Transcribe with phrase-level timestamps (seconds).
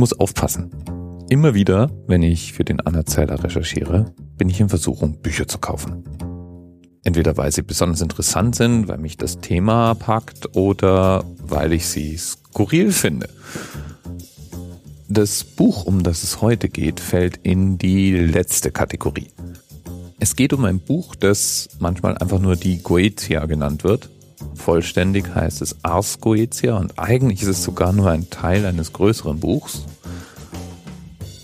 [0.00, 0.70] muss aufpassen.
[1.28, 6.02] Immer wieder, wenn ich für den Anerzähler recherchiere, bin ich in Versuchung, Bücher zu kaufen.
[7.04, 12.16] Entweder weil sie besonders interessant sind, weil mich das Thema packt oder weil ich sie
[12.16, 13.28] skurril finde.
[15.08, 19.28] Das Buch, um das es heute geht, fällt in die letzte Kategorie.
[20.18, 24.08] Es geht um ein Buch, das manchmal einfach nur die Goetia genannt wird.
[24.60, 29.40] Vollständig heißt es Ars Goetia und eigentlich ist es sogar nur ein Teil eines größeren
[29.40, 29.86] Buchs.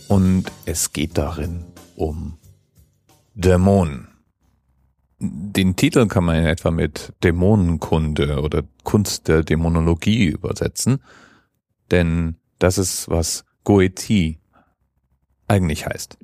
[0.06, 1.64] Und es geht darin
[1.96, 2.36] um
[3.34, 4.08] Dämonen.
[5.18, 11.02] Den Titel kann man in etwa mit Dämonenkunde oder Kunst der Dämonologie übersetzen,
[11.90, 14.38] denn das ist, was Goetie
[15.48, 16.18] eigentlich heißt.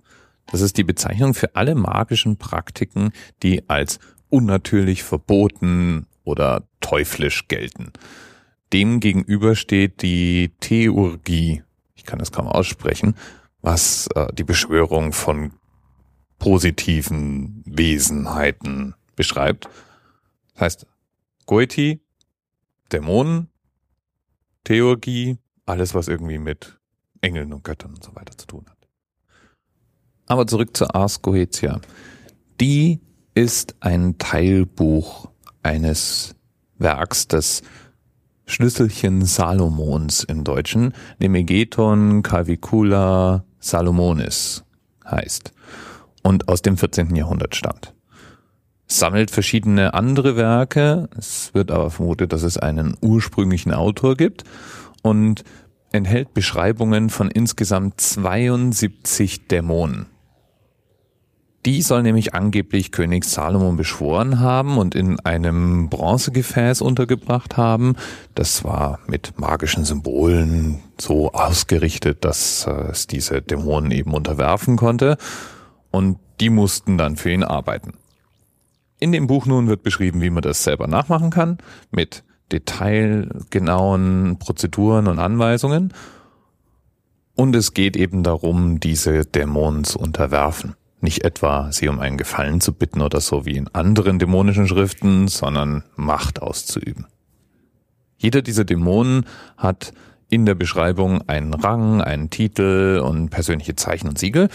[0.47, 7.91] Das ist die Bezeichnung für alle magischen Praktiken, die als unnatürlich verboten oder teuflisch gelten.
[8.75, 11.63] Dem gegenüber steht die Theurgie,
[11.95, 13.17] ich kann das kaum aussprechen,
[13.63, 15.53] was äh, die Beschwörung von
[16.39, 19.71] positiven Wesenheiten beschreibt.
[20.53, 20.87] Das heißt,
[21.47, 22.03] Goethi,
[22.93, 23.49] Dämonen,
[24.65, 26.79] Theurgie, alles, was irgendwie mit
[27.23, 28.89] Engeln und Göttern und so weiter zu tun hat.
[30.27, 31.81] Aber zurück zur Ars Goetia.
[32.61, 33.01] Die
[33.35, 35.31] ist ein Teilbuch
[35.63, 36.35] eines
[36.79, 37.63] Werks des
[38.47, 44.65] Schlüsselchen Salomons im Deutschen, Nemegeton Cavicula Salomonis
[45.09, 45.53] heißt
[46.23, 47.15] und aus dem 14.
[47.15, 47.95] Jahrhundert stammt.
[48.87, 54.45] Sammelt verschiedene andere Werke, es wird aber vermutet, dass es einen ursprünglichen Autor gibt
[55.03, 55.45] und
[55.93, 60.07] enthält Beschreibungen von insgesamt 72 Dämonen.
[61.65, 67.95] Die soll nämlich angeblich König Salomon beschworen haben und in einem Bronzegefäß untergebracht haben.
[68.35, 75.17] Das war mit magischen Symbolen so ausgerichtet, dass äh, es diese Dämonen eben unterwerfen konnte
[75.93, 77.93] und die mussten dann für ihn arbeiten.
[78.99, 81.59] In dem Buch nun wird beschrieben, wie man das selber nachmachen kann,
[81.93, 85.95] mit detailgenauen Prozeduren und Anweisungen.
[87.35, 90.75] Und es geht eben darum, diese Dämonen zu unterwerfen.
[91.03, 95.27] Nicht etwa sie um einen Gefallen zu bitten oder so wie in anderen dämonischen Schriften,
[95.27, 97.07] sondern Macht auszuüben.
[98.17, 99.27] Jeder dieser Dämonen
[99.57, 99.93] hat
[100.31, 104.49] in der Beschreibung einen Rang, einen Titel und persönliche Zeichen und Siegel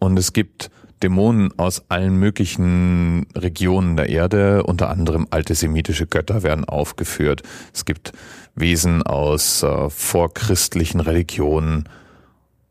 [0.00, 0.70] und es gibt
[1.04, 7.42] Dämonen aus allen möglichen Regionen der Erde, unter anderem alte semitische Götter werden aufgeführt.
[7.72, 8.12] Es gibt
[8.56, 11.88] Wesen aus äh, vorchristlichen Religionen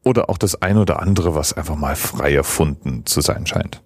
[0.06, 3.82] oder auch das ein oder andere, was einfach mal frei erfunden zu sein scheint.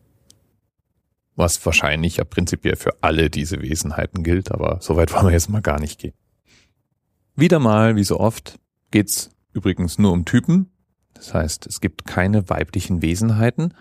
[1.36, 5.62] Was wahrscheinlich ja prinzipiell für alle diese Wesenheiten gilt, aber soweit wollen wir jetzt mal
[5.62, 6.14] gar nicht gehen.
[7.36, 8.60] Wieder mal, wie so oft,
[8.92, 10.70] geht's übrigens nur um Typen,
[11.14, 13.74] das heißt, es gibt keine weiblichen Wesenheiten,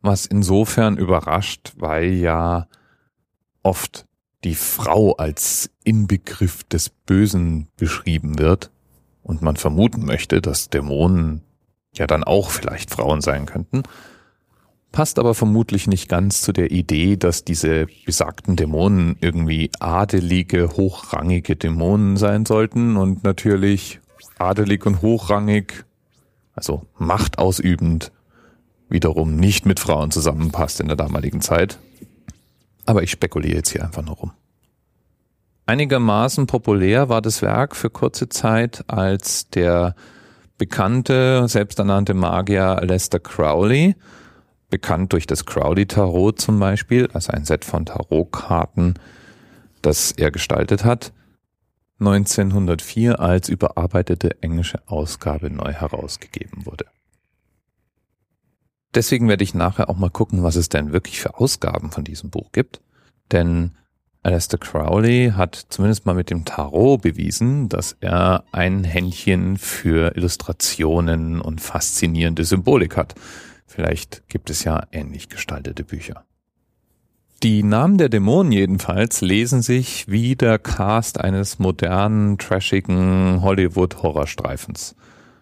[0.00, 2.68] was insofern überrascht, weil ja
[3.62, 4.06] oft
[4.44, 8.70] die Frau als Inbegriff des Bösen beschrieben wird
[9.22, 11.42] und man vermuten möchte, dass Dämonen
[11.94, 13.82] ja dann auch vielleicht Frauen sein könnten,
[14.92, 21.56] passt aber vermutlich nicht ganz zu der Idee, dass diese besagten Dämonen irgendwie adelige, hochrangige
[21.56, 24.00] Dämonen sein sollten und natürlich
[24.38, 25.84] adelig und hochrangig
[26.54, 28.12] also machtausübend,
[28.88, 31.78] wiederum nicht mit Frauen zusammenpasst in der damaligen Zeit.
[32.84, 34.32] Aber ich spekuliere jetzt hier einfach nur rum.
[35.66, 39.94] Einigermaßen populär war das Werk für kurze Zeit, als der
[40.62, 43.96] bekannte, selbsternannte Magier Lester Crowley,
[44.70, 48.94] bekannt durch das Crowley Tarot zum Beispiel, also ein Set von Tarotkarten,
[49.82, 51.12] das er gestaltet hat,
[51.98, 56.84] 1904 als überarbeitete englische Ausgabe neu herausgegeben wurde.
[58.94, 62.30] Deswegen werde ich nachher auch mal gucken, was es denn wirklich für Ausgaben von diesem
[62.30, 62.80] Buch gibt.
[63.32, 63.72] Denn
[64.24, 71.40] Aleister Crowley hat zumindest mal mit dem Tarot bewiesen, dass er ein Händchen für Illustrationen
[71.40, 73.16] und faszinierende Symbolik hat.
[73.66, 76.24] Vielleicht gibt es ja ähnlich gestaltete Bücher.
[77.42, 84.94] Die Namen der Dämonen jedenfalls lesen sich wie der Cast eines modernen, trashigen Hollywood-Horrorstreifens.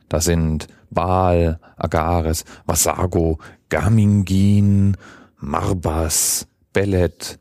[0.08, 3.38] Da sind Baal, Agares, Vasago,
[3.68, 4.96] Gamingin,
[5.36, 7.39] Marbas, Bellet,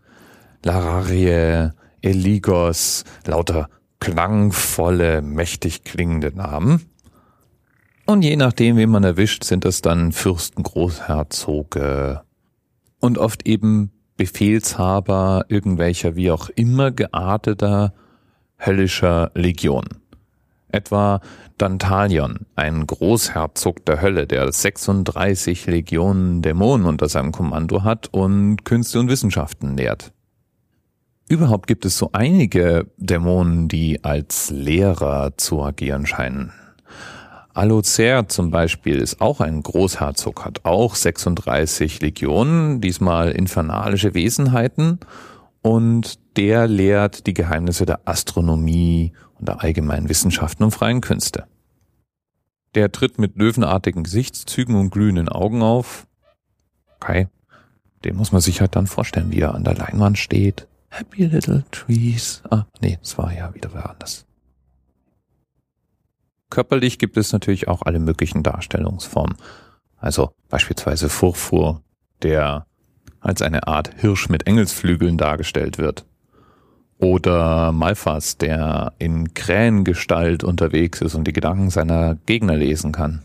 [0.63, 1.71] Lararie,
[2.01, 3.69] Eligos, lauter
[3.99, 6.85] klangvolle, mächtig klingende Namen.
[8.05, 12.21] Und je nachdem, wen man erwischt, sind es dann Fürsten, Großherzoge
[12.99, 17.93] und oft eben Befehlshaber irgendwelcher wie auch immer gearteter
[18.57, 19.85] höllischer Legion.
[20.69, 21.21] Etwa
[21.57, 28.99] Dantalion, ein Großherzog der Hölle, der 36 Legionen Dämonen unter seinem Kommando hat und Künste
[28.99, 30.11] und Wissenschaften lehrt.
[31.29, 36.51] Überhaupt gibt es so einige Dämonen, die als Lehrer zu agieren scheinen.
[37.53, 44.99] Alocer zum Beispiel ist auch ein Großherzog, hat auch 36 Legionen, diesmal infernalische Wesenheiten
[45.61, 51.45] und der lehrt die Geheimnisse der Astronomie und der allgemeinen Wissenschaften und freien Künste.
[52.73, 56.07] Der tritt mit löwenartigen Gesichtszügen und glühenden Augen auf.
[56.95, 57.27] Okay,
[58.03, 60.68] den muss man sich halt dann vorstellen, wie er an der Leinwand steht.
[60.89, 62.41] Happy little trees.
[62.49, 64.25] Ah, nee, es war ja wieder wer anders.
[66.49, 69.37] Körperlich gibt es natürlich auch alle möglichen Darstellungsformen.
[69.97, 71.81] Also beispielsweise Furfur,
[72.23, 72.65] der
[73.19, 76.05] als eine Art Hirsch mit Engelsflügeln dargestellt wird.
[76.97, 83.23] Oder Malfas, der in Krähengestalt unterwegs ist und die Gedanken seiner Gegner lesen kann.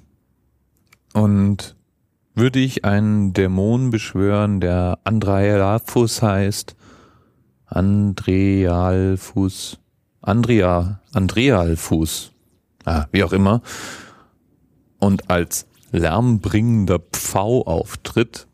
[1.13, 1.77] Und
[2.35, 6.77] würde ich einen Dämon beschwören, der Andraelafus heißt,
[7.75, 9.81] Andrealfus,
[10.23, 12.33] Andrea, Andrealfus,
[12.85, 13.63] ah, wie auch immer,
[15.01, 18.47] und als lärmbringender Pfau auftritt,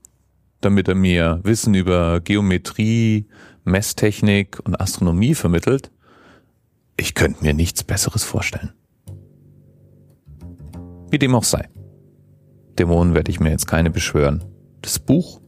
[0.63, 3.27] damit er mir Wissen über Geometrie,
[3.65, 5.91] Messtechnik und Astronomie vermittelt,
[6.97, 8.73] ich könnte mir nichts Besseres vorstellen.
[11.11, 11.69] Wie dem auch sei.
[12.79, 14.45] Dämonen werde ich mir jetzt keine beschwören.
[14.81, 15.43] Das Buch,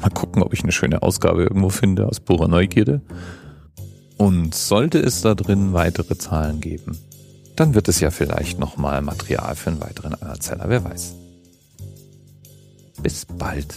[0.00, 3.00] mal gucken, ob ich eine schöne Ausgabe irgendwo finde aus purer Neugierde.
[4.16, 6.98] Und sollte es da drin weitere Zahlen geben,
[7.56, 11.14] dann wird es ja vielleicht nochmal Material für einen weiteren Erzähler, wer weiß.
[13.02, 13.74] Bis bald.